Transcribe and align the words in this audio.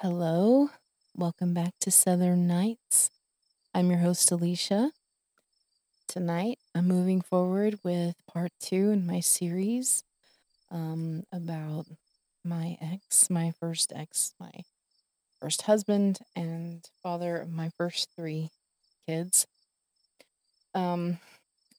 Hello, 0.00 0.70
welcome 1.14 1.52
back 1.52 1.74
to 1.80 1.90
Southern 1.90 2.46
Nights. 2.46 3.10
I'm 3.74 3.90
your 3.90 3.98
host, 4.00 4.30
Alicia. 4.30 4.92
Tonight, 6.08 6.58
I'm 6.74 6.88
moving 6.88 7.20
forward 7.20 7.78
with 7.84 8.14
part 8.26 8.52
two 8.60 8.90
in 8.90 9.06
my 9.06 9.20
series 9.20 10.02
um, 10.70 11.24
about 11.30 11.84
my 12.42 12.78
ex, 12.80 13.28
my 13.28 13.52
first 13.60 13.92
ex, 13.94 14.32
my 14.40 14.50
first 15.38 15.62
husband, 15.62 16.20
and 16.34 16.88
father 17.02 17.36
of 17.36 17.50
my 17.50 17.70
first 17.76 18.08
three 18.16 18.48
kids. 19.06 19.46
Um, 20.74 21.18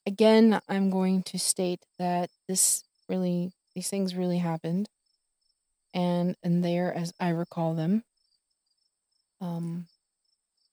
again, 0.06 0.62
I'm 0.70 0.92
going 0.92 1.24
to 1.24 1.40
state 1.40 1.86
that 1.98 2.30
this 2.48 2.84
really, 3.10 3.52
these 3.74 3.90
things 3.90 4.14
really 4.16 4.38
happened 4.38 4.90
and 5.94 6.36
and 6.44 6.64
there 6.64 6.94
as 6.94 7.14
I 7.20 7.30
recall 7.30 7.74
them. 7.74 8.04
Um, 9.42 9.88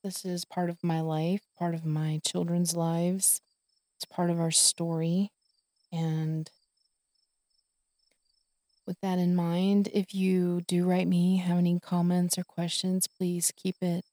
this 0.05 0.25
is 0.25 0.45
part 0.45 0.69
of 0.69 0.85
my 0.85 1.01
life, 1.01 1.41
part 1.59 1.75
of 1.75 1.87
my 1.87 2.21
children's 2.25 2.77
lives. 2.77 3.41
It's 3.97 4.05
part 4.05 4.31
of 4.31 4.39
our 4.39 4.51
story. 4.51 5.31
And 5.91 6.49
with 8.87 9.01
that 9.01 9.19
in 9.19 9.35
mind, 9.35 9.89
if 9.93 10.15
you 10.15 10.61
do 10.69 10.85
write 10.85 11.09
me, 11.09 11.39
have 11.39 11.59
any 11.59 11.81
comments 11.81 12.39
or 12.39 12.45
questions, 12.45 13.09
please 13.09 13.53
keep 13.57 13.77
it 13.81 14.05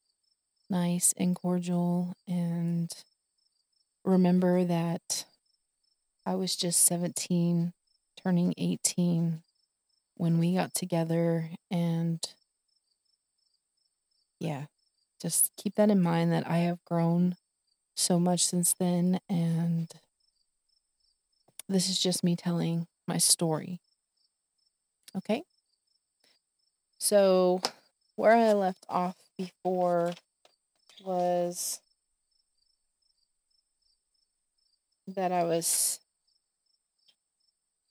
nice 0.70 1.14
and 1.18 1.36
cordial. 1.36 2.16
And 2.28 2.90
remember 4.06 4.64
that 4.64 5.26
I 6.26 6.36
was 6.36 6.56
just 6.56 6.86
17, 6.86 7.74
turning 8.24 8.54
18 8.58 9.44
when 10.16 10.40
we 10.40 10.56
got 10.56 10.74
together 10.74 11.50
and 11.70 12.20
yeah, 14.40 14.66
just 15.22 15.52
keep 15.58 15.76
that 15.76 15.90
in 15.90 16.02
mind 16.02 16.32
that 16.32 16.48
I 16.48 16.58
have 16.60 16.84
grown 16.86 17.36
so 17.96 18.20
much 18.20 18.46
since 18.46 18.74
then. 18.74 19.20
And 19.30 19.92
this 21.68 21.90
is 21.90 22.00
just 22.00 22.24
me 22.24 22.36
telling 22.36 22.88
my 23.08 23.18
story. 23.18 23.80
Okay. 25.16 25.44
So, 26.98 27.62
where 28.16 28.36
I 28.36 28.54
left 28.54 28.86
off 28.90 29.16
before 29.38 30.14
was 31.04 31.80
that 35.08 35.32
I 35.32 35.44
was 35.44 36.00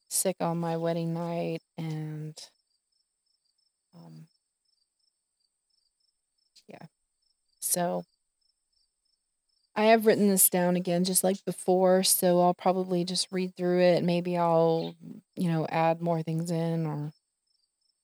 sick 0.09 0.37
on 0.41 0.59
my 0.59 0.77
wedding 0.77 1.13
night 1.15 1.63
and 1.77 2.37
um, 3.95 4.27
yeah. 6.69 6.87
So 7.61 8.05
I 9.77 9.85
have 9.87 10.07
written 10.07 10.29
this 10.29 10.49
down 10.49 10.77
again 10.77 11.05
just 11.05 11.25
like 11.25 11.45
before, 11.45 12.03
so 12.05 12.41
I'll 12.41 12.55
probably 12.55 13.05
just 13.05 13.29
read 13.33 13.57
through 13.57 13.81
it. 13.81 14.05
Maybe 14.05 14.37
I'll, 14.37 14.95
you 15.37 15.51
know, 15.51 15.67
add 15.69 16.01
more 16.01 16.23
things 16.23 16.51
in 16.51 16.87
or 16.87 17.13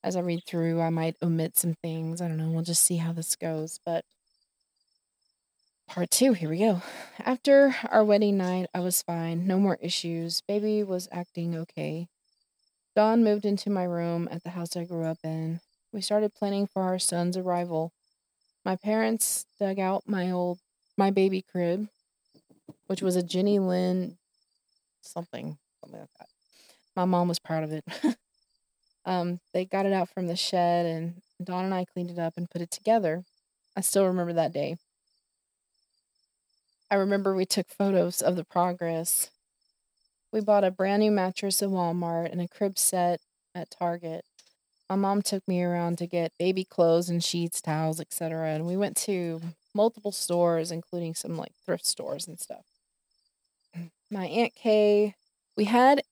as 0.03 0.17
I 0.17 0.21
read 0.21 0.45
through, 0.47 0.81
I 0.81 0.91
might 0.91 1.17
omit 1.23 1.59
some 1.59 1.75
things. 1.75 2.21
I 2.21 2.29
don't 2.29 2.39
know. 2.39 2.51
We'll 2.51 2.63
just 2.63 2.85
see 2.85 2.97
how 2.97 3.13
this 3.13 3.37
goes. 3.37 3.79
But 3.85 4.05
part 5.87 6.11
two, 6.11 6.33
here 6.33 6.49
we 6.49 6.59
go. 6.59 6.83
After 7.19 7.77
our 7.89 8.05
wedding 8.05 8.39
night, 8.39 8.69
I 8.75 8.81
was 8.81 9.03
fine. 9.03 9.47
No 9.47 9.59
more 9.59 9.79
issues. 9.81 10.41
Baby 10.41 10.83
was 10.83 11.09
acting 11.13 11.55
okay. 11.55 12.09
Don 12.97 13.23
moved 13.23 13.45
into 13.45 13.71
my 13.71 13.85
room 13.85 14.29
at 14.31 14.43
the 14.43 14.51
house 14.51 14.77
I 14.77 14.85
grew 14.85 15.05
up 15.05 15.19
in. 15.23 15.61
We 15.93 16.01
started 16.01 16.35
planning 16.35 16.67
for 16.67 16.83
our 16.83 16.99
son's 16.99 17.37
arrival. 17.37 17.93
My 18.65 18.77
parents 18.77 19.47
dug 19.59 19.79
out 19.79 20.05
my 20.07 20.31
old 20.31 20.59
my 20.97 21.11
baby 21.11 21.43
crib, 21.43 21.89
which 22.87 23.03
was 23.03 23.17
a 23.17 23.23
Jenny 23.23 23.59
Lynn 23.59 24.19
something, 25.01 25.57
something 25.81 26.01
like 26.01 26.09
that. 26.19 26.29
My 26.95 27.05
mom 27.05 27.29
was 27.29 27.39
proud 27.39 27.65
of 27.65 27.73
it. 27.73 27.85
um, 29.07 29.41
they 29.55 29.65
got 29.65 29.87
it 29.87 29.93
out 29.93 30.11
from 30.11 30.27
the 30.27 30.37
shed 30.37 30.87
and 30.87 31.23
Don 31.43 31.65
and 31.65 31.75
I 31.75 31.85
cleaned 31.87 32.11
it 32.11 32.19
up 32.19 32.35
and 32.37 32.51
put 32.51 32.61
it 32.61 32.71
together. 32.71 33.25
I 33.77 33.81
still 33.81 34.07
remember 34.07 34.35
that 34.35 34.53
day. 34.53 34.77
I 36.91 36.97
remember 36.97 37.35
we 37.35 37.47
took 37.47 37.69
photos 37.69 38.21
of 38.21 38.37
the 38.37 38.45
progress. 38.45 39.31
We 40.33 40.41
bought 40.41 40.65
a 40.65 40.71
brand 40.71 41.01
new 41.01 41.11
mattress 41.11 41.63
at 41.63 41.69
Walmart 41.71 42.31
and 42.31 42.41
a 42.41 42.49
crib 42.49 42.79
set 42.79 43.21
at 43.55 43.71
Target. 43.71 44.25
My 44.91 44.97
mom 44.97 45.23
took 45.23 45.47
me 45.47 45.63
around 45.63 45.99
to 45.99 46.07
get 46.09 46.33
baby 46.37 46.65
clothes 46.65 47.09
and 47.09 47.23
sheets, 47.23 47.61
towels, 47.61 48.01
etc. 48.01 48.49
And 48.49 48.67
we 48.67 48.77
went 48.77 48.97
to 48.99 49.41
multiple 49.73 50.11
stores, 50.11 50.73
including 50.73 51.15
some 51.15 51.37
like 51.37 51.53
thrift 51.65 51.87
stores 51.87 52.27
and 52.27 52.41
stuff. 52.41 52.65
My 54.11 54.27
Aunt 54.27 54.53
Kay, 54.57 55.15
we 55.57 55.67
had 55.67 56.03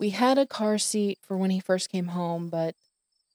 we 0.00 0.10
had 0.10 0.38
a 0.38 0.46
car 0.46 0.78
seat 0.78 1.18
for 1.20 1.36
when 1.36 1.50
he 1.50 1.60
first 1.60 1.90
came 1.90 2.08
home, 2.08 2.48
but 2.48 2.74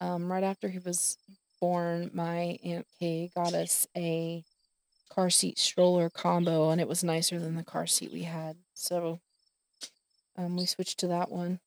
um, 0.02 0.32
right 0.32 0.44
after 0.44 0.68
he 0.68 0.80
was 0.80 1.18
born, 1.62 2.10
my 2.14 2.58
Aunt 2.64 2.88
Kay 3.00 3.30
got 3.36 3.54
us 3.54 3.88
a 3.96 4.44
car 5.10 5.30
seat 5.30 5.60
stroller 5.60 6.10
combo, 6.10 6.72
and 6.72 6.82
it 6.82 6.88
was 6.88 7.04
nicer 7.04 7.40
than 7.40 7.56
the 7.56 7.64
car 7.64 7.88
seat 7.88 8.12
we 8.12 8.24
had. 8.24 8.58
So 8.74 9.20
um, 10.36 10.58
we 10.58 10.66
switched 10.66 11.00
to 11.00 11.08
that 11.08 11.32
one. 11.32 11.60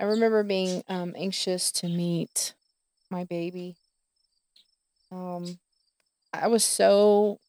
I 0.00 0.04
remember 0.04 0.42
being 0.42 0.82
um, 0.88 1.14
anxious 1.16 1.70
to 1.72 1.88
meet 1.88 2.54
my 3.10 3.24
baby. 3.24 3.76
Um, 5.10 5.58
I 6.32 6.48
was 6.48 6.64
so 6.64 7.40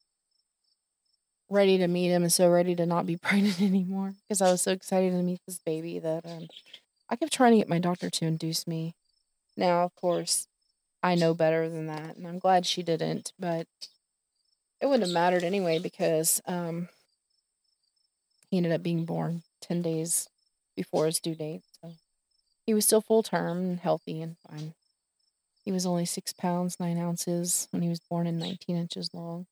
ready 1.50 1.78
to 1.78 1.88
meet 1.88 2.10
him 2.10 2.24
and 2.24 2.32
so 2.32 2.50
ready 2.50 2.76
to 2.76 2.86
not 2.86 3.06
be 3.06 3.18
pregnant 3.22 3.62
anymore 3.62 4.14
because 4.28 4.42
I 4.42 4.52
was 4.52 4.62
so 4.62 4.72
excited 4.72 5.12
to 5.12 5.24
meet 5.24 5.42
this 5.46 5.60
baby 5.60 6.00
that 6.00 6.26
um, 6.26 6.48
I 7.10 7.16
kept 7.16 7.34
trying 7.34 7.54
to 7.54 7.58
get 7.60 7.70
my 7.70 7.80
doctor 7.80 8.10
to 8.10 8.26
induce 8.26 8.68
me. 8.68 8.96
Now, 9.58 9.84
of 9.84 9.96
course, 9.96 10.48
I 11.04 11.16
know 11.16 11.34
better 11.34 11.70
than 11.70 11.88
that, 11.88 12.18
and 12.18 12.28
I'm 12.28 12.40
glad 12.40 12.66
she 12.66 12.84
didn't, 12.84 13.34
but 13.40 13.68
it 14.82 14.86
wouldn't 14.86 15.04
have 15.04 15.14
mattered 15.14 15.44
anyway 15.44 15.80
because 15.80 16.42
um, 16.46 16.90
he 18.50 18.58
ended 18.58 18.72
up 18.72 18.84
being 18.84 19.06
born 19.06 19.44
10 19.62 19.82
days 19.82 20.28
before 20.76 21.06
his 21.08 21.20
due 21.20 21.36
date. 21.36 21.64
He 22.70 22.76
was 22.76 22.86
still 22.86 23.02
full 23.02 23.24
term 23.24 23.58
and 23.58 23.80
healthy 23.80 24.22
and 24.22 24.38
fine. 24.48 24.76
He 25.66 25.72
was 25.72 25.88
only 25.88 26.06
six 26.06 26.34
pounds, 26.34 26.80
nine 26.80 27.00
ounces 27.00 27.68
when 27.72 27.82
he 27.82 27.90
was 27.90 28.00
born 28.00 28.28
and 28.28 28.38
19 28.38 28.78
inches 28.78 29.12
long. 29.12 29.48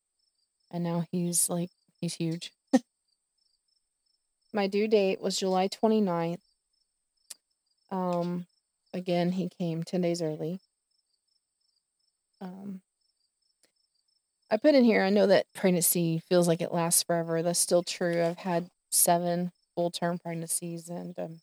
And 0.70 0.84
now 0.84 1.04
he's 1.12 1.50
like, 1.50 1.72
he's 2.00 2.14
huge. 2.14 2.52
My 4.54 4.68
due 4.68 4.88
date 4.88 5.20
was 5.20 5.40
July 5.40 5.68
29th. 5.68 6.42
Um, 7.90 8.46
again, 8.94 9.32
he 9.32 9.50
came 9.50 9.82
10 9.84 10.02
days 10.02 10.22
early. 10.22 10.60
Um, 12.40 12.82
I 14.52 14.58
put 14.58 14.76
in 14.76 14.84
here, 14.84 15.02
I 15.02 15.10
know 15.10 15.26
that 15.26 15.52
pregnancy 15.56 16.20
feels 16.20 16.48
like 16.48 16.62
it 16.62 16.72
lasts 16.72 17.02
forever. 17.02 17.42
That's 17.42 17.58
still 17.58 17.82
true. 17.82 18.24
I've 18.24 18.38
had 18.38 18.70
seven 18.92 19.54
full 19.74 19.90
term 19.90 20.20
pregnancies 20.20 20.88
and 20.88 21.18
um, 21.18 21.40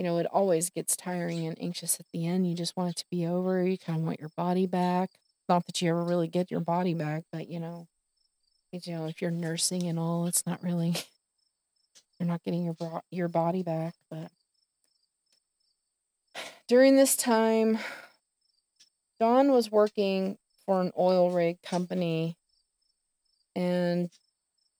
you 0.00 0.04
know, 0.04 0.16
it 0.16 0.26
always 0.32 0.70
gets 0.70 0.96
tiring 0.96 1.46
and 1.46 1.60
anxious 1.60 2.00
at 2.00 2.06
the 2.10 2.26
end. 2.26 2.48
You 2.48 2.56
just 2.56 2.74
want 2.74 2.88
it 2.88 2.96
to 2.96 3.04
be 3.10 3.26
over. 3.26 3.62
You 3.62 3.76
kind 3.76 3.98
of 3.98 4.06
want 4.06 4.18
your 4.18 4.30
body 4.34 4.64
back. 4.64 5.10
Not 5.46 5.66
that 5.66 5.82
you 5.82 5.90
ever 5.90 6.02
really 6.02 6.26
get 6.26 6.50
your 6.50 6.60
body 6.60 6.94
back, 6.94 7.24
but 7.30 7.50
you 7.50 7.60
know, 7.60 7.86
you 8.72 8.94
know, 8.94 9.04
if 9.08 9.20
you're 9.20 9.30
nursing 9.30 9.82
and 9.82 9.98
all, 9.98 10.26
it's 10.26 10.46
not 10.46 10.62
really 10.62 10.96
you're 12.18 12.26
not 12.26 12.42
getting 12.42 12.64
your 12.64 13.02
your 13.10 13.28
body 13.28 13.62
back. 13.62 13.92
But 14.10 14.30
during 16.66 16.96
this 16.96 17.14
time, 17.14 17.78
Don 19.18 19.52
was 19.52 19.70
working 19.70 20.38
for 20.64 20.80
an 20.80 20.92
oil 20.98 21.30
rig 21.30 21.60
company, 21.60 22.38
and 23.54 24.08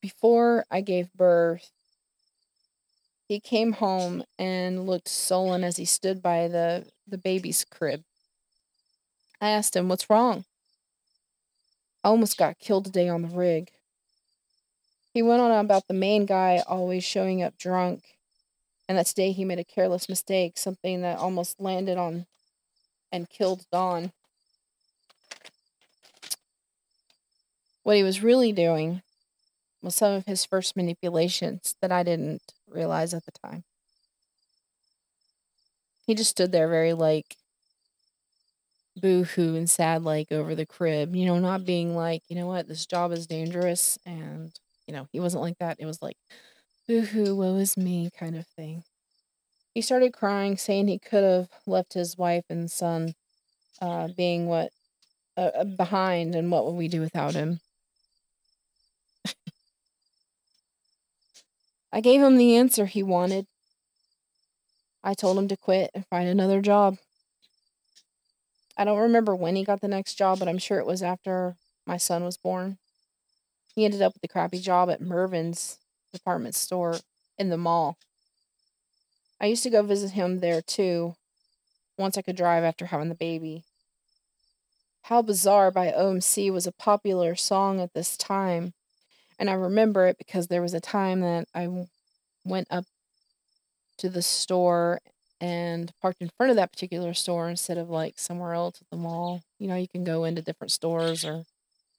before 0.00 0.64
I 0.70 0.80
gave 0.80 1.12
birth, 1.12 1.70
he 3.30 3.38
came 3.38 3.74
home 3.74 4.24
and 4.40 4.88
looked 4.88 5.08
sullen 5.08 5.62
as 5.62 5.76
he 5.76 5.84
stood 5.84 6.20
by 6.20 6.48
the, 6.48 6.84
the 7.06 7.16
baby's 7.16 7.64
crib. 7.64 8.02
I 9.40 9.50
asked 9.50 9.76
him, 9.76 9.88
What's 9.88 10.10
wrong? 10.10 10.44
I 12.02 12.08
almost 12.08 12.36
got 12.36 12.58
killed 12.58 12.86
today 12.86 13.08
on 13.08 13.22
the 13.22 13.28
rig. 13.28 13.70
He 15.14 15.22
went 15.22 15.40
on 15.42 15.64
about 15.64 15.86
the 15.86 15.94
main 15.94 16.26
guy 16.26 16.64
always 16.66 17.04
showing 17.04 17.40
up 17.40 17.56
drunk, 17.56 18.02
and 18.88 18.98
that 18.98 19.06
today 19.06 19.30
he 19.30 19.44
made 19.44 19.60
a 19.60 19.64
careless 19.64 20.08
mistake, 20.08 20.58
something 20.58 21.02
that 21.02 21.16
almost 21.16 21.60
landed 21.60 21.98
on 21.98 22.26
and 23.12 23.30
killed 23.30 23.64
Don. 23.70 24.10
What 27.84 27.94
he 27.94 28.02
was 28.02 28.24
really 28.24 28.50
doing 28.50 29.02
was 29.80 29.94
some 29.94 30.14
of 30.14 30.26
his 30.26 30.44
first 30.44 30.76
manipulations 30.76 31.76
that 31.80 31.92
I 31.92 32.02
didn't 32.02 32.42
realize 32.72 33.14
at 33.14 33.24
the 33.24 33.32
time. 33.32 33.64
He 36.06 36.14
just 36.14 36.30
stood 36.32 36.52
there 36.52 36.68
very 36.68 36.92
like 36.92 37.38
boo 38.96 39.24
hoo 39.24 39.56
and 39.56 39.68
sad 39.68 40.02
like 40.02 40.32
over 40.32 40.54
the 40.54 40.66
crib, 40.66 41.14
you 41.14 41.26
know, 41.26 41.38
not 41.38 41.64
being 41.64 41.94
like, 41.94 42.22
you 42.28 42.36
know 42.36 42.46
what, 42.46 42.68
this 42.68 42.86
job 42.86 43.12
is 43.12 43.26
dangerous. 43.26 43.98
And, 44.04 44.52
you 44.86 44.94
know, 44.94 45.06
he 45.12 45.20
wasn't 45.20 45.42
like 45.42 45.58
that. 45.58 45.76
It 45.78 45.86
was 45.86 46.02
like, 46.02 46.16
boo 46.88 47.02
hoo, 47.02 47.36
woe 47.36 47.56
is 47.56 47.76
me 47.76 48.10
kind 48.18 48.36
of 48.36 48.46
thing. 48.48 48.84
He 49.74 49.82
started 49.82 50.12
crying, 50.14 50.56
saying 50.58 50.88
he 50.88 50.98
could 50.98 51.24
have 51.24 51.50
left 51.66 51.94
his 51.94 52.18
wife 52.18 52.44
and 52.50 52.70
son 52.70 53.14
uh, 53.82 54.08
being 54.16 54.46
what 54.46 54.72
uh, 55.36 55.64
behind 55.64 56.34
and 56.34 56.50
what 56.50 56.66
would 56.66 56.76
we 56.76 56.88
do 56.88 57.00
without 57.00 57.34
him. 57.34 57.60
I 61.92 62.00
gave 62.00 62.20
him 62.20 62.36
the 62.36 62.56
answer 62.56 62.86
he 62.86 63.02
wanted. 63.02 63.46
I 65.02 65.14
told 65.14 65.38
him 65.38 65.48
to 65.48 65.56
quit 65.56 65.90
and 65.94 66.06
find 66.06 66.28
another 66.28 66.60
job. 66.60 66.98
I 68.76 68.84
don't 68.84 68.98
remember 68.98 69.34
when 69.34 69.56
he 69.56 69.64
got 69.64 69.80
the 69.80 69.88
next 69.88 70.14
job, 70.14 70.38
but 70.38 70.48
I'm 70.48 70.58
sure 70.58 70.78
it 70.78 70.86
was 70.86 71.02
after 71.02 71.56
my 71.86 71.96
son 71.96 72.24
was 72.24 72.36
born. 72.36 72.78
He 73.74 73.84
ended 73.84 74.02
up 74.02 74.14
with 74.14 74.24
a 74.24 74.28
crappy 74.28 74.58
job 74.58 74.90
at 74.90 75.00
Mervyn's 75.00 75.78
department 76.12 76.54
store 76.54 76.98
in 77.38 77.50
the 77.50 77.56
mall. 77.56 77.96
I 79.40 79.46
used 79.46 79.62
to 79.62 79.70
go 79.70 79.82
visit 79.82 80.12
him 80.12 80.40
there 80.40 80.60
too, 80.60 81.14
once 81.98 82.16
I 82.16 82.22
could 82.22 82.36
drive 82.36 82.62
after 82.64 82.86
having 82.86 83.08
the 83.08 83.14
baby. 83.14 83.64
How 85.04 85.22
Bizarre 85.22 85.70
by 85.70 85.90
OMC 85.90 86.52
was 86.52 86.66
a 86.66 86.72
popular 86.72 87.34
song 87.34 87.80
at 87.80 87.94
this 87.94 88.16
time, 88.16 88.74
and 89.40 89.50
I 89.50 89.54
remember 89.54 90.06
it 90.06 90.18
because 90.18 90.48
there 90.48 90.62
was 90.62 90.74
a 90.74 90.80
time 90.80 91.22
that 91.22 91.48
I 91.54 91.68
went 92.44 92.68
up 92.70 92.84
to 93.98 94.08
the 94.08 94.22
store 94.22 95.00
and 95.40 95.92
parked 96.02 96.20
in 96.20 96.30
front 96.36 96.50
of 96.50 96.56
that 96.56 96.72
particular 96.72 97.14
store 97.14 97.48
instead 97.48 97.78
of 97.78 97.88
like 97.88 98.18
somewhere 98.18 98.52
else 98.54 98.78
at 98.80 98.90
the 98.90 98.96
mall. 98.96 99.42
You 99.58 99.68
know, 99.68 99.76
you 99.76 99.88
can 99.88 100.04
go 100.04 100.24
into 100.24 100.42
different 100.42 100.72
stores 100.72 101.24
or 101.24 101.44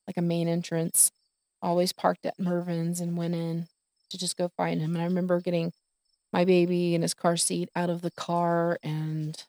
like 0.08 0.18
a 0.18 0.22
main 0.22 0.48
entrance. 0.48 1.12
Always 1.62 1.94
parked 1.94 2.26
at 2.26 2.40
Mervyn's 2.40 3.02
and 3.02 3.18
went 3.18 3.36
in 3.36 3.68
to 4.12 4.18
just 4.18 4.38
go 4.38 4.50
find 4.58 4.82
him. 4.82 4.96
And 4.96 5.02
I 5.02 5.08
remember 5.08 5.42
getting 5.42 5.74
my 6.34 6.46
baby 6.46 6.96
in 6.96 7.02
his 7.04 7.14
car 7.16 7.38
seat 7.38 7.70
out 7.76 7.90
of 7.90 8.02
the 8.02 8.12
car 8.12 8.80
and 8.84 9.44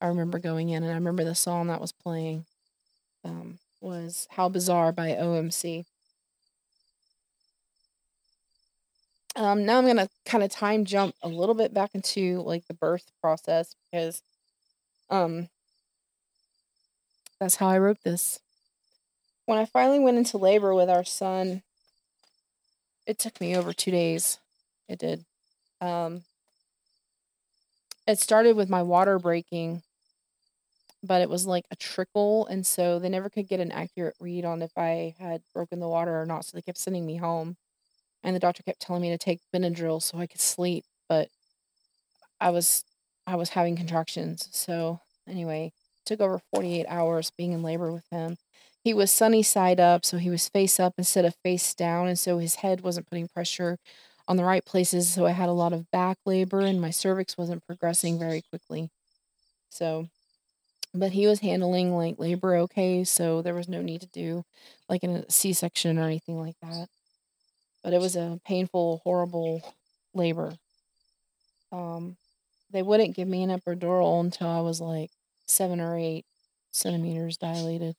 I 0.00 0.08
remember 0.08 0.38
going 0.38 0.70
in 0.70 0.82
and 0.82 0.92
I 0.92 0.96
remember 0.96 1.24
the 1.24 1.34
song 1.34 1.68
that 1.68 1.80
was 1.80 1.92
playing 1.92 2.46
um, 3.24 3.58
was 3.80 4.28
How 4.32 4.48
Bizarre 4.48 4.92
by 4.92 5.10
OMC. 5.10 5.86
Um, 9.40 9.64
now 9.64 9.78
I'm 9.78 9.86
gonna 9.86 10.08
kind 10.26 10.44
of 10.44 10.50
time 10.50 10.84
jump 10.84 11.14
a 11.22 11.28
little 11.28 11.54
bit 11.54 11.72
back 11.72 11.94
into 11.94 12.42
like 12.42 12.66
the 12.66 12.74
birth 12.74 13.10
process 13.22 13.74
because 13.90 14.22
um 15.10 15.48
that's 17.40 17.56
how 17.56 17.68
I 17.68 17.78
wrote 17.78 18.02
this. 18.04 18.38
When 19.46 19.58
I 19.58 19.64
finally 19.64 19.98
went 19.98 20.18
into 20.18 20.38
labor 20.38 20.74
with 20.74 20.88
our 20.88 21.04
son, 21.04 21.62
it 23.06 23.18
took 23.18 23.40
me 23.40 23.56
over 23.56 23.72
two 23.72 23.90
days. 23.90 24.38
It 24.88 24.98
did. 24.98 25.24
Um, 25.80 26.24
it 28.06 28.18
started 28.18 28.56
with 28.56 28.68
my 28.68 28.82
water 28.82 29.18
breaking, 29.18 29.82
but 31.02 31.22
it 31.22 31.30
was 31.30 31.46
like 31.46 31.64
a 31.70 31.76
trickle, 31.76 32.46
and 32.46 32.66
so 32.66 32.98
they 32.98 33.08
never 33.08 33.30
could 33.30 33.48
get 33.48 33.60
an 33.60 33.72
accurate 33.72 34.16
read 34.20 34.44
on 34.44 34.62
if 34.62 34.76
I 34.76 35.14
had 35.18 35.42
broken 35.54 35.80
the 35.80 35.88
water 35.88 36.20
or 36.20 36.26
not. 36.26 36.44
So 36.44 36.56
they 36.56 36.62
kept 36.62 36.78
sending 36.78 37.06
me 37.06 37.16
home 37.16 37.56
and 38.22 38.34
the 38.36 38.40
doctor 38.40 38.62
kept 38.62 38.80
telling 38.80 39.02
me 39.02 39.10
to 39.10 39.18
take 39.18 39.40
Benadryl 39.54 40.02
so 40.02 40.18
I 40.18 40.26
could 40.26 40.40
sleep, 40.40 40.84
but 41.08 41.28
I 42.40 42.50
was 42.50 42.84
I 43.26 43.36
was 43.36 43.50
having 43.50 43.76
contractions. 43.76 44.48
So 44.52 45.00
anyway, 45.28 45.72
took 46.04 46.20
over 46.20 46.40
48 46.54 46.86
hours 46.88 47.30
being 47.36 47.52
in 47.52 47.62
labor 47.62 47.92
with 47.92 48.04
him. 48.10 48.36
He 48.82 48.94
was 48.94 49.10
sunny 49.10 49.42
side 49.42 49.78
up, 49.78 50.04
so 50.06 50.16
he 50.18 50.30
was 50.30 50.48
face 50.48 50.80
up 50.80 50.94
instead 50.98 51.24
of 51.26 51.34
face 51.44 51.74
down, 51.74 52.08
and 52.08 52.18
so 52.18 52.38
his 52.38 52.56
head 52.56 52.80
wasn't 52.80 53.08
putting 53.08 53.28
pressure 53.28 53.78
on 54.26 54.36
the 54.36 54.44
right 54.44 54.64
places, 54.64 55.12
so 55.12 55.26
I 55.26 55.32
had 55.32 55.48
a 55.48 55.52
lot 55.52 55.72
of 55.72 55.90
back 55.90 56.18
labor 56.24 56.60
and 56.60 56.80
my 56.80 56.90
cervix 56.90 57.36
wasn't 57.36 57.66
progressing 57.66 58.18
very 58.18 58.42
quickly. 58.42 58.90
So 59.70 60.08
but 60.94 61.12
he 61.12 61.26
was 61.26 61.40
handling 61.40 61.94
like 61.96 62.18
labor 62.18 62.56
okay, 62.56 63.04
so 63.04 63.42
there 63.42 63.54
was 63.54 63.68
no 63.68 63.82
need 63.82 64.02
to 64.02 64.08
do 64.08 64.44
like 64.88 65.04
a 65.04 65.30
C-section 65.30 65.98
or 65.98 66.04
anything 66.04 66.38
like 66.40 66.56
that 66.62 66.88
but 67.82 67.92
it 67.92 68.00
was 68.00 68.16
a 68.16 68.40
painful, 68.44 69.00
horrible 69.04 69.74
labor. 70.14 70.52
Um, 71.72 72.16
they 72.70 72.82
wouldn't 72.82 73.16
give 73.16 73.28
me 73.28 73.42
an 73.42 73.50
epidural 73.50 74.20
until 74.20 74.48
I 74.48 74.60
was 74.60 74.80
like 74.80 75.10
seven 75.46 75.80
or 75.80 75.96
eight 75.96 76.24
centimeters 76.72 77.36
dilated. 77.36 77.96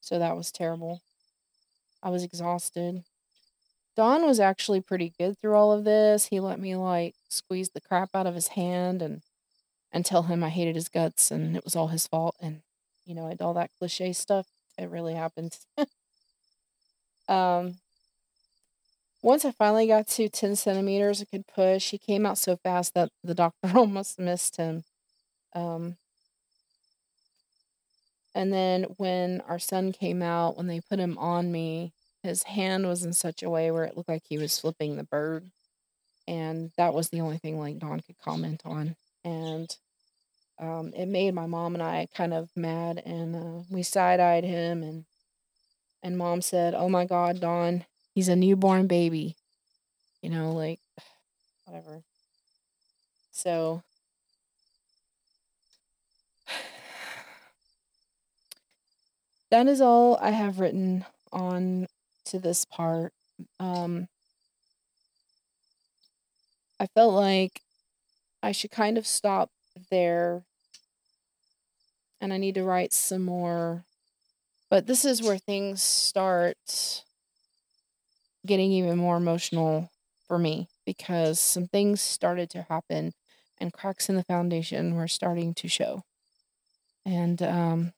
So 0.00 0.18
that 0.18 0.36
was 0.36 0.50
terrible. 0.50 1.00
I 2.02 2.10
was 2.10 2.24
exhausted. 2.24 3.04
Don 3.96 4.24
was 4.26 4.40
actually 4.40 4.80
pretty 4.80 5.12
good 5.18 5.38
through 5.38 5.54
all 5.54 5.72
of 5.72 5.84
this. 5.84 6.26
He 6.26 6.40
let 6.40 6.58
me 6.58 6.76
like 6.76 7.14
squeeze 7.28 7.70
the 7.70 7.80
crap 7.80 8.10
out 8.14 8.26
of 8.26 8.34
his 8.34 8.48
hand 8.48 9.02
and 9.02 9.22
and 9.92 10.04
tell 10.04 10.22
him 10.24 10.42
I 10.42 10.48
hated 10.48 10.74
his 10.74 10.88
guts 10.88 11.30
and 11.30 11.56
it 11.56 11.64
was 11.64 11.76
all 11.76 11.88
his 11.88 12.06
fault 12.06 12.36
and 12.40 12.62
you 13.04 13.14
know, 13.14 13.34
all 13.40 13.54
that 13.54 13.70
cliche 13.78 14.12
stuff. 14.12 14.46
It 14.78 14.88
really 14.90 15.14
happened. 15.14 15.58
um 17.28 17.76
once 19.22 19.44
I 19.44 19.52
finally 19.52 19.86
got 19.86 20.08
to 20.08 20.28
10 20.28 20.56
centimeters, 20.56 21.22
I 21.22 21.24
could 21.24 21.46
push. 21.46 21.90
He 21.90 21.98
came 21.98 22.26
out 22.26 22.38
so 22.38 22.56
fast 22.56 22.94
that 22.94 23.10
the 23.22 23.34
doctor 23.34 23.70
almost 23.74 24.18
missed 24.18 24.56
him. 24.56 24.84
Um, 25.54 25.96
and 28.34 28.52
then 28.52 28.84
when 28.96 29.42
our 29.42 29.58
son 29.58 29.92
came 29.92 30.22
out, 30.22 30.56
when 30.56 30.66
they 30.66 30.80
put 30.80 30.98
him 30.98 31.18
on 31.18 31.52
me, 31.52 31.92
his 32.22 32.44
hand 32.44 32.86
was 32.86 33.04
in 33.04 33.12
such 33.12 33.42
a 33.42 33.50
way 33.50 33.70
where 33.70 33.84
it 33.84 33.96
looked 33.96 34.08
like 34.08 34.22
he 34.28 34.38
was 34.38 34.58
flipping 34.58 34.96
the 34.96 35.04
bird. 35.04 35.50
And 36.26 36.70
that 36.76 36.94
was 36.94 37.08
the 37.08 37.20
only 37.20 37.38
thing 37.38 37.58
like 37.58 37.78
Don 37.78 38.00
could 38.00 38.18
comment 38.18 38.62
on. 38.64 38.96
And 39.24 39.74
um, 40.58 40.92
it 40.96 41.06
made 41.06 41.34
my 41.34 41.46
mom 41.46 41.74
and 41.74 41.82
I 41.82 42.06
kind 42.14 42.32
of 42.32 42.48
mad. 42.56 43.02
And 43.04 43.36
uh, 43.36 43.62
we 43.70 43.82
side 43.82 44.20
eyed 44.20 44.44
him. 44.44 44.82
And, 44.82 45.04
and 46.02 46.16
mom 46.16 46.40
said, 46.42 46.74
Oh 46.74 46.88
my 46.88 47.04
God, 47.04 47.40
Don, 47.40 47.84
He's 48.14 48.28
a 48.28 48.36
newborn 48.36 48.86
baby. 48.86 49.36
You 50.20 50.30
know, 50.30 50.52
like 50.52 50.80
whatever. 51.64 52.02
So 53.32 53.82
that 59.50 59.66
is 59.66 59.80
all 59.80 60.18
I 60.20 60.30
have 60.30 60.60
written 60.60 61.04
on 61.32 61.88
to 62.26 62.38
this 62.38 62.64
part. 62.64 63.12
Um 63.58 64.08
I 66.78 66.86
felt 66.86 67.14
like 67.14 67.62
I 68.42 68.52
should 68.52 68.72
kind 68.72 68.98
of 68.98 69.06
stop 69.06 69.50
there 69.90 70.42
and 72.20 72.32
I 72.32 72.38
need 72.38 72.54
to 72.56 72.64
write 72.64 72.92
some 72.92 73.24
more. 73.24 73.84
But 74.68 74.86
this 74.86 75.04
is 75.04 75.22
where 75.22 75.38
things 75.38 75.82
start 75.82 77.04
getting 78.46 78.72
even 78.72 78.98
more 78.98 79.16
emotional 79.16 79.90
for 80.26 80.38
me 80.38 80.68
because 80.86 81.38
some 81.40 81.66
things 81.68 82.00
started 82.00 82.50
to 82.50 82.62
happen 82.62 83.12
and 83.60 83.72
cracks 83.72 84.08
in 84.08 84.16
the 84.16 84.24
foundation 84.24 84.94
were 84.94 85.08
starting 85.08 85.54
to 85.54 85.68
show. 85.68 86.02
And 87.04 87.42
um, 87.42 87.92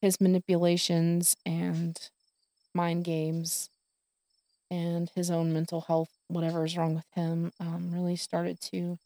his 0.00 0.20
manipulations 0.20 1.36
and 1.46 1.98
mind 2.74 3.04
games 3.04 3.70
and 4.70 5.10
his 5.14 5.30
own 5.30 5.52
mental 5.52 5.82
health, 5.82 6.10
whatever 6.28 6.64
is 6.64 6.76
wrong 6.76 6.94
with 6.94 7.06
him, 7.14 7.52
um, 7.60 7.90
really 7.92 8.16
started 8.16 8.60
to 8.60 8.98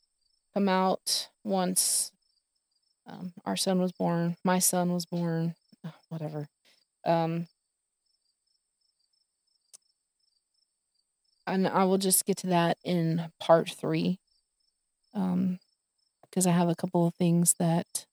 come 0.54 0.68
out 0.68 1.28
once 1.45 2.12
um, 3.06 3.33
our 3.45 3.56
son 3.56 3.80
was 3.80 3.92
born, 3.92 4.37
my 4.45 4.59
son 4.59 4.92
was 4.92 5.06
born, 5.06 5.54
whatever. 6.09 6.49
Um, 7.04 7.47
and 11.47 11.67
I 11.69 11.85
will 11.85 11.99
just 11.99 12.25
get 12.26 12.37
to 12.38 12.49
that 12.49 12.79
in 12.85 13.31
part 13.41 13.71
three. 13.71 14.19
Um, 15.15 15.59
because 16.23 16.47
I 16.47 16.50
have 16.50 16.69
a 16.69 16.75
couple 16.75 17.07
of 17.07 17.15
things 17.15 17.55
that 17.59 18.05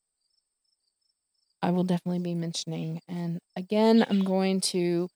I 1.62 1.72
will 1.72 1.84
definitely 1.84 2.20
be 2.20 2.36
mentioning. 2.36 3.02
And 3.08 3.40
again, 3.56 4.06
I'm 4.10 4.24
going 4.24 4.62
to 4.62 5.10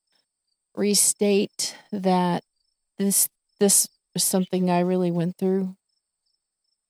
restate 0.76 1.76
that 1.92 2.44
this 2.98 3.30
this 3.60 3.88
was 4.14 4.24
something 4.24 4.70
I 4.70 4.82
really 4.82 5.10
went 5.10 5.38
through 5.38 5.76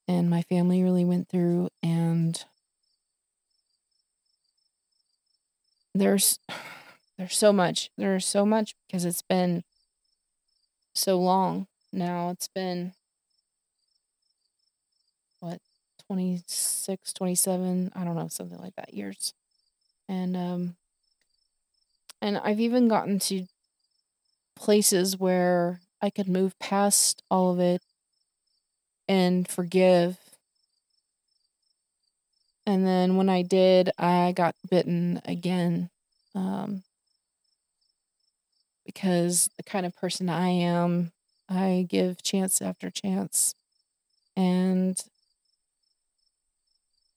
and 0.08 0.30
my 0.30 0.42
family 0.42 0.84
really 0.84 1.06
went 1.06 1.30
through 1.30 1.70
and 1.82 2.44
there's 5.96 6.40
there's 7.18 7.38
so 7.38 7.54
much 7.54 7.90
there's 7.98 8.26
so 8.26 8.46
much 8.46 8.76
because 8.86 9.06
it's 9.06 9.22
been 9.22 9.64
so 10.98 11.20
long 11.20 11.68
now. 11.94 12.30
It's 12.32 12.48
been 12.48 12.94
what 15.40 15.60
26, 16.08 17.14
27, 17.14 17.92
I 17.96 18.04
don't 18.04 18.16
know, 18.16 18.28
something 18.28 18.60
like 18.60 18.76
that 18.76 18.94
years. 18.94 19.34
And 20.10 20.36
um 20.38 20.76
and 22.22 22.38
I've 22.38 22.60
even 22.60 22.88
gotten 22.88 23.20
to 23.20 23.48
places 24.56 25.18
where 25.18 25.80
I 26.02 26.10
could 26.10 26.28
move 26.28 26.58
past 26.60 27.24
all 27.30 27.52
of 27.54 27.60
it 27.60 27.82
and 29.08 29.48
forgive. 29.48 30.18
And 32.66 32.86
then 32.86 33.16
when 33.16 33.30
I 33.30 33.42
did, 33.42 33.90
I 33.98 34.34
got 34.36 34.56
bitten 34.70 35.22
again. 35.26 35.90
Um, 36.36 36.84
because 38.88 39.52
the 39.58 39.64
kind 39.64 39.86
of 39.86 39.96
person 39.96 40.30
I 40.30 40.50
am, 40.50 41.14
I 41.50 41.88
give 41.90 42.24
chance 42.24 42.64
after 42.64 42.90
chance. 42.92 43.56
And 44.38 45.00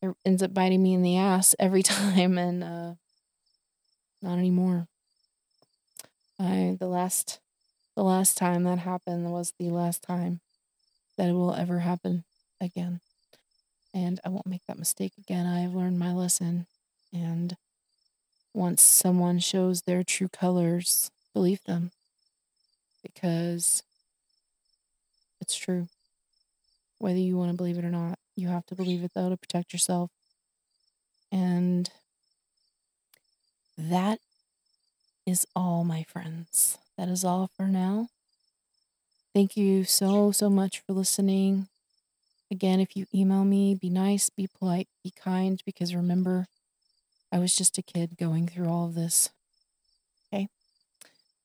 it 0.02 0.14
ends 0.24 0.42
up 0.42 0.54
biting 0.54 0.82
me 0.82 0.94
in 0.94 1.02
the 1.02 1.16
ass 1.16 1.54
every 1.58 1.82
time. 1.82 2.38
And 2.38 2.64
uh, 2.64 2.94
not 4.22 4.38
anymore. 4.38 4.88
I 6.38 6.76
the 6.78 6.86
last 6.88 7.40
the 7.96 8.04
last 8.04 8.36
time 8.38 8.64
that 8.64 8.78
happened 8.80 9.32
was 9.32 9.54
the 9.58 9.70
last 9.70 10.02
time 10.02 10.40
that 11.18 11.28
it 11.30 11.34
will 11.34 11.54
ever 11.54 11.80
happen 11.80 12.24
again. 12.60 13.00
And 13.94 14.20
I 14.24 14.30
won't 14.30 14.46
make 14.46 14.66
that 14.68 14.78
mistake 14.78 15.14
again. 15.18 15.46
I 15.46 15.60
have 15.60 15.74
learned 15.74 15.98
my 15.98 16.12
lesson. 16.12 16.66
And 17.12 17.56
once 18.54 18.82
someone 18.82 19.38
shows 19.40 19.82
their 19.82 20.04
true 20.04 20.28
colors, 20.28 21.10
believe 21.32 21.62
them 21.64 21.90
because 23.02 23.82
it's 25.40 25.56
true. 25.56 25.88
Whether 26.98 27.18
you 27.18 27.36
want 27.36 27.50
to 27.50 27.56
believe 27.56 27.78
it 27.78 27.84
or 27.84 27.90
not, 27.90 28.18
you 28.36 28.48
have 28.48 28.66
to 28.66 28.74
believe 28.74 29.02
it 29.02 29.12
though 29.14 29.30
to 29.30 29.36
protect 29.36 29.72
yourself. 29.72 30.10
And 31.32 31.90
that 33.78 34.18
is 35.26 35.46
all, 35.54 35.84
my 35.84 36.02
friends. 36.02 36.78
That 36.98 37.08
is 37.08 37.24
all 37.24 37.50
for 37.56 37.66
now. 37.66 38.08
Thank 39.32 39.56
you 39.56 39.84
so, 39.84 40.32
so 40.32 40.50
much 40.50 40.80
for 40.80 40.92
listening. 40.92 41.68
Again, 42.50 42.80
if 42.80 42.96
you 42.96 43.06
email 43.14 43.44
me, 43.44 43.76
be 43.76 43.88
nice, 43.88 44.28
be 44.28 44.48
polite, 44.58 44.88
be 45.04 45.12
kind, 45.12 45.62
because 45.64 45.94
remember, 45.94 46.46
I 47.32 47.38
was 47.38 47.54
just 47.54 47.78
a 47.78 47.82
kid 47.82 48.18
going 48.18 48.48
through 48.48 48.68
all 48.68 48.86
of 48.86 48.96
this. 48.96 49.30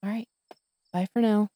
All 0.05 0.11
right. 0.11 0.27
Bye 0.93 1.07
for 1.13 1.21
now. 1.21 1.49